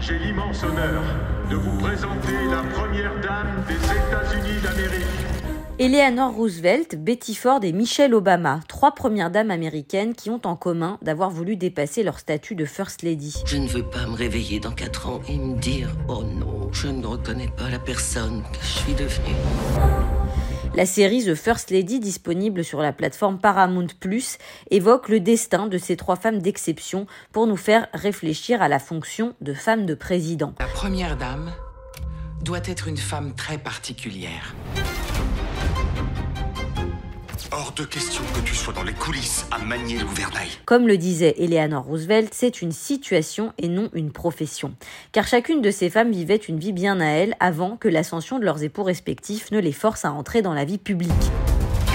j'ai 0.00 0.18
l'immense 0.18 0.62
honneur 0.62 1.02
de 1.50 1.56
vous 1.56 1.76
présenter 1.78 2.32
la 2.50 2.62
première 2.62 3.20
dame 3.20 3.64
des 3.66 3.74
États-Unis 3.74 4.60
d'Amérique. 4.62 5.04
Eleanor 5.80 6.34
Roosevelt, 6.34 6.96
Betty 6.96 7.36
Ford 7.36 7.60
et 7.62 7.72
Michelle 7.72 8.12
Obama, 8.12 8.58
trois 8.66 8.92
premières 8.96 9.30
dames 9.30 9.52
américaines 9.52 10.14
qui 10.14 10.28
ont 10.28 10.40
en 10.44 10.56
commun 10.56 10.98
d'avoir 11.02 11.30
voulu 11.30 11.56
dépasser 11.56 12.02
leur 12.02 12.18
statut 12.18 12.56
de 12.56 12.64
First 12.64 13.02
Lady. 13.02 13.42
Je 13.46 13.56
ne 13.56 13.68
veux 13.68 13.84
pas 13.84 14.04
me 14.06 14.16
réveiller 14.16 14.58
dans 14.58 14.72
quatre 14.72 15.08
ans 15.08 15.20
et 15.28 15.38
me 15.38 15.56
dire 15.56 15.94
Oh 16.08 16.24
non, 16.24 16.57
je 16.72 16.88
ne 16.88 17.06
reconnais 17.06 17.48
pas 17.48 17.68
la 17.68 17.78
personne 17.78 18.42
que 18.52 18.58
je 18.60 18.66
suis 18.66 18.94
devenue. 18.94 19.34
La 20.74 20.86
série 20.86 21.24
The 21.24 21.34
First 21.34 21.70
Lady, 21.70 21.98
disponible 21.98 22.62
sur 22.62 22.80
la 22.80 22.92
plateforme 22.92 23.38
Paramount 23.38 23.88
Plus, 24.00 24.38
évoque 24.70 25.08
le 25.08 25.20
destin 25.20 25.66
de 25.66 25.78
ces 25.78 25.96
trois 25.96 26.16
femmes 26.16 26.40
d'exception 26.40 27.06
pour 27.32 27.46
nous 27.46 27.56
faire 27.56 27.88
réfléchir 27.94 28.62
à 28.62 28.68
la 28.68 28.78
fonction 28.78 29.34
de 29.40 29.54
femme 29.54 29.86
de 29.86 29.94
président. 29.94 30.54
La 30.60 30.66
première 30.66 31.16
dame 31.16 31.52
doit 32.42 32.60
être 32.64 32.88
une 32.88 32.96
femme 32.96 33.34
très 33.34 33.58
particulière. 33.58 34.54
Hors 37.50 37.72
de 37.72 37.84
question 37.84 38.22
que 38.34 38.40
tu 38.40 38.54
sois 38.54 38.74
dans 38.74 38.82
les 38.82 38.92
coulisses 38.92 39.46
à 39.50 39.58
manier 39.58 39.98
le 39.98 40.04
gouvernail. 40.04 40.48
Comme 40.66 40.86
le 40.86 40.98
disait 40.98 41.34
Eleanor 41.38 41.82
Roosevelt, 41.82 42.28
c'est 42.34 42.60
une 42.60 42.72
situation 42.72 43.54
et 43.56 43.68
non 43.68 43.88
une 43.94 44.12
profession. 44.12 44.74
Car 45.12 45.26
chacune 45.26 45.62
de 45.62 45.70
ces 45.70 45.88
femmes 45.88 46.12
vivait 46.12 46.36
une 46.36 46.58
vie 46.58 46.74
bien 46.74 47.00
à 47.00 47.06
elle 47.06 47.36
avant 47.40 47.78
que 47.78 47.88
l'ascension 47.88 48.38
de 48.38 48.44
leurs 48.44 48.62
époux 48.64 48.82
respectifs 48.82 49.50
ne 49.50 49.60
les 49.60 49.72
force 49.72 50.04
à 50.04 50.12
entrer 50.12 50.42
dans 50.42 50.52
la 50.52 50.66
vie 50.66 50.76
publique. 50.76 51.10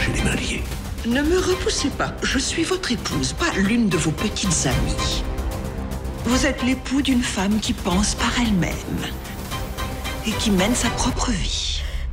J'ai 0.00 0.12
les 0.12 0.22
mains 0.22 0.36
liées. 0.36 0.62
Ne 1.06 1.20
me 1.20 1.38
repoussez 1.38 1.90
pas, 1.90 2.14
je 2.22 2.38
suis 2.38 2.62
votre 2.62 2.90
épouse, 2.90 3.34
pas 3.34 3.52
l'une 3.56 3.90
de 3.90 3.98
vos 3.98 4.12
petites 4.12 4.66
amies. 4.66 5.22
Vous 6.24 6.46
êtes 6.46 6.62
l'époux 6.62 7.02
d'une 7.02 7.22
femme 7.22 7.60
qui 7.60 7.74
pense 7.74 8.14
par 8.14 8.32
elle-même 8.40 8.72
et 10.26 10.30
qui 10.32 10.50
mène 10.50 10.74
sa 10.74 10.88
propre 10.90 11.30
vie. 11.30 11.71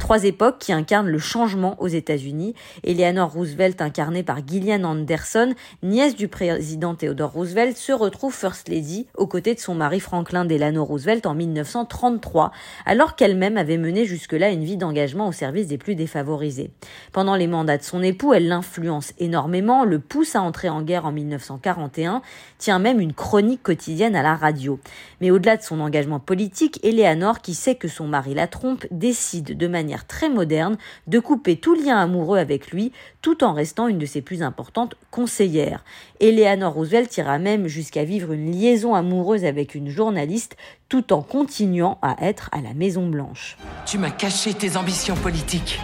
Trois 0.10 0.24
époques 0.24 0.58
qui 0.58 0.74
incarnent 0.74 1.12
le 1.12 1.20
changement 1.20 1.76
aux 1.78 1.88
États-Unis. 1.88 2.56
Eleanor 2.84 3.32
Roosevelt, 3.32 3.80
incarnée 3.80 4.24
par 4.24 4.40
Gillian 4.44 4.84
Anderson, 4.84 5.54
nièce 5.84 6.16
du 6.16 6.28
président 6.28 6.96
Theodore 6.96 7.32
Roosevelt, 7.32 7.78
se 7.78 7.92
retrouve 7.92 8.34
First 8.34 8.70
Lady 8.70 9.06
aux 9.16 9.28
côtés 9.28 9.54
de 9.54 9.60
son 9.60 9.76
mari 9.76 10.00
Franklin 10.00 10.46
Delano 10.46 10.84
Roosevelt 10.84 11.28
en 11.28 11.36
1933, 11.36 12.52
alors 12.88 13.16
qu'elle-même 13.16 13.56
avait 13.56 13.78
mené 13.78 14.06
jusque-là 14.06 14.50
une 14.50 14.64
vie 14.64 14.78
d'engagement 14.78 15.28
au 15.28 15.32
service 15.32 15.68
des 15.68 15.78
plus 15.78 15.94
défavorisés. 15.94 16.72
Pendant 17.12 17.36
les 17.36 17.46
mandats 17.46 17.78
de 17.78 17.84
son 17.84 18.02
époux, 18.02 18.34
elle 18.34 18.48
l'influence 18.48 19.14
énormément, 19.20 19.86
le 19.86 20.00
pousse 20.00 20.36
à 20.36 20.42
entrer 20.42 20.70
en 20.70 20.82
guerre 20.82 21.06
en 21.06 21.12
1941, 21.12 22.23
tient 22.58 22.80
même 22.80 23.00
une 23.00 23.14
chronique 23.14 23.62
quotidienne 23.62 24.16
à 24.16 24.23
la 24.23 24.34
radio. 24.34 24.80
Mais 25.22 25.30
au-delà 25.30 25.56
de 25.56 25.62
son 25.62 25.80
engagement 25.80 26.20
politique, 26.20 26.80
Eleanor, 26.82 27.42
qui 27.42 27.54
sait 27.54 27.76
que 27.76 27.88
son 27.88 28.08
mari 28.08 28.34
la 28.34 28.48
trompe, 28.48 28.88
décide 28.90 29.56
de 29.56 29.68
manière 29.68 29.98
très 30.05 30.30
moderne 30.30 30.78
de 31.08 31.19
couper 31.19 31.58
tout 31.58 31.75
lien 31.75 31.97
amoureux 31.97 32.38
avec 32.38 32.72
lui 32.72 32.92
tout 33.22 33.44
en 33.44 33.53
restant 33.53 33.88
une 33.88 33.97
de 33.97 34.05
ses 34.05 34.22
plus 34.22 34.42
importantes 34.42 34.95
conseillères. 35.11 35.83
Eleanor 36.19 36.73
Roosevelt 36.73 37.16
ira 37.17 37.39
même 37.39 37.67
jusqu'à 37.67 38.03
vivre 38.03 38.31
une 38.31 38.52
liaison 38.52 38.95
amoureuse 38.95 39.45
avec 39.45 39.75
une 39.75 39.89
journaliste 39.89 40.55
tout 40.88 41.14
en 41.14 41.22
continuant 41.22 41.97
à 42.02 42.16
être 42.22 42.50
à 42.52 42.61
la 42.61 42.73
Maison 42.73 43.08
Blanche. 43.08 43.58
Tu 43.86 43.97
m'as 43.97 44.11
caché 44.11 44.53
tes 44.53 44.77
ambitions 44.77 45.16
politiques. 45.16 45.80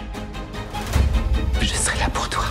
Je 1.60 1.74
serai 1.74 1.98
là 1.98 2.08
pour 2.12 2.28
toi. 2.28 2.44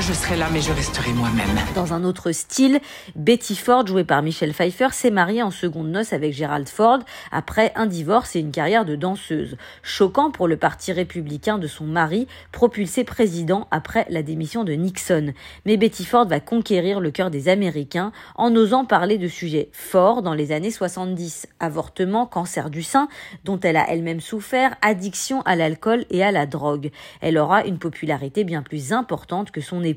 Je 0.00 0.12
serai 0.12 0.36
là, 0.36 0.46
mais 0.52 0.60
je 0.60 0.72
resterai 0.72 1.12
moi-même. 1.12 1.58
Dans 1.74 1.92
un 1.92 2.04
autre 2.04 2.30
style, 2.30 2.78
Betty 3.16 3.56
Ford, 3.56 3.84
jouée 3.84 4.04
par 4.04 4.22
Michelle 4.22 4.52
Pfeiffer, 4.54 4.92
s'est 4.92 5.10
mariée 5.10 5.42
en 5.42 5.50
seconde 5.50 5.88
noce 5.88 6.12
avec 6.12 6.32
Gerald 6.32 6.68
Ford 6.68 7.00
après 7.32 7.72
un 7.74 7.86
divorce 7.86 8.36
et 8.36 8.38
une 8.38 8.52
carrière 8.52 8.84
de 8.84 8.94
danseuse. 8.94 9.56
Choquant 9.82 10.30
pour 10.30 10.46
le 10.46 10.56
parti 10.56 10.92
républicain 10.92 11.58
de 11.58 11.66
son 11.66 11.84
mari, 11.84 12.28
propulsé 12.52 13.02
président 13.02 13.66
après 13.72 14.06
la 14.08 14.22
démission 14.22 14.62
de 14.62 14.72
Nixon. 14.72 15.32
Mais 15.66 15.76
Betty 15.76 16.04
Ford 16.04 16.28
va 16.28 16.38
conquérir 16.38 17.00
le 17.00 17.10
cœur 17.10 17.32
des 17.32 17.48
Américains 17.48 18.12
en 18.36 18.54
osant 18.54 18.84
parler 18.84 19.18
de 19.18 19.28
sujets 19.28 19.68
forts 19.72 20.22
dans 20.22 20.34
les 20.34 20.52
années 20.52 20.70
70. 20.70 21.48
Avortement, 21.58 22.24
cancer 22.24 22.70
du 22.70 22.84
sein, 22.84 23.08
dont 23.44 23.58
elle 23.58 23.76
a 23.76 23.90
elle-même 23.90 24.20
souffert, 24.20 24.76
addiction 24.80 25.42
à 25.42 25.56
l'alcool 25.56 26.04
et 26.10 26.22
à 26.22 26.30
la 26.30 26.46
drogue. 26.46 26.92
Elle 27.20 27.36
aura 27.36 27.64
une 27.64 27.78
popularité 27.78 28.44
bien 28.44 28.62
plus 28.62 28.92
importante 28.92 29.50
que 29.50 29.60
son 29.60 29.87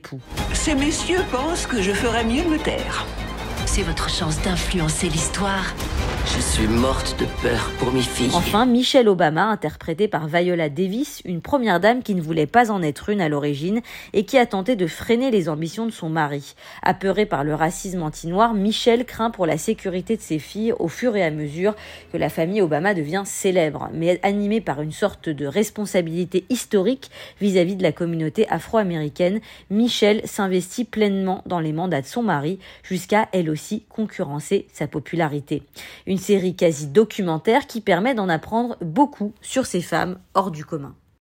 ces 0.53 0.75
messieurs 0.75 1.23
pensent 1.31 1.65
que 1.65 1.81
je 1.81 1.91
ferais 1.91 2.23
mieux 2.23 2.43
de 2.43 2.49
me 2.49 2.59
taire. 2.59 3.05
C'est 3.65 3.83
votre 3.83 4.09
chance 4.09 4.41
d'influencer 4.41 5.09
l'histoire. 5.09 5.73
Je 6.25 6.39
suis 6.39 6.67
morte 6.67 7.19
de 7.19 7.25
peur 7.41 7.71
pour 7.79 7.91
mes 7.91 8.01
filles. 8.01 8.29
Enfin, 8.33 8.65
Michelle 8.65 9.09
Obama, 9.09 9.45
interprétée 9.45 10.07
par 10.07 10.27
Viola 10.27 10.69
Davis, 10.69 11.21
une 11.25 11.41
première 11.41 11.79
dame 11.79 12.03
qui 12.03 12.13
ne 12.13 12.21
voulait 12.21 12.45
pas 12.45 12.69
en 12.69 12.83
être 12.83 13.09
une 13.09 13.21
à 13.21 13.29
l'origine 13.29 13.81
et 14.13 14.23
qui 14.23 14.37
a 14.37 14.45
tenté 14.45 14.75
de 14.75 14.85
freiner 14.85 15.31
les 15.31 15.49
ambitions 15.49 15.85
de 15.85 15.91
son 15.91 16.09
mari. 16.09 16.53
Apeurée 16.83 17.25
par 17.25 17.43
le 17.43 17.55
racisme 17.55 18.03
anti-noir, 18.03 18.53
Michelle 18.53 19.05
craint 19.05 19.31
pour 19.31 19.47
la 19.47 19.57
sécurité 19.57 20.15
de 20.15 20.21
ses 20.21 20.37
filles 20.37 20.73
au 20.77 20.87
fur 20.87 21.15
et 21.15 21.23
à 21.23 21.31
mesure 21.31 21.75
que 22.13 22.17
la 22.17 22.29
famille 22.29 22.61
Obama 22.61 22.93
devient 22.93 23.23
célèbre, 23.25 23.89
mais 23.93 24.19
animée 24.21 24.61
par 24.61 24.81
une 24.81 24.91
sorte 24.91 25.27
de 25.27 25.45
responsabilité 25.47 26.45
historique 26.49 27.09
vis-à-vis 27.39 27.73
-vis 27.73 27.77
de 27.77 27.83
la 27.83 27.91
communauté 27.91 28.47
afro-américaine, 28.49 29.41
Michelle 29.69 30.21
s'investit 30.25 30.85
pleinement 30.85 31.41
dans 31.47 31.59
les 31.59 31.73
mandats 31.73 32.01
de 32.01 32.07
son 32.07 32.21
mari 32.23 32.59
jusqu'à 32.83 33.27
elle 33.31 33.49
aussi 33.49 33.83
concurrencer 33.89 34.67
sa 34.71 34.87
popularité 34.87 35.63
une 36.11 36.17
série 36.17 36.57
quasi 36.57 36.87
documentaire 36.87 37.67
qui 37.67 37.79
permet 37.79 38.13
d'en 38.13 38.27
apprendre 38.27 38.75
beaucoup 38.81 39.33
sur 39.39 39.65
ces 39.65 39.81
femmes 39.81 40.19
hors 40.33 40.51
du 40.51 40.65
commun. 40.65 40.93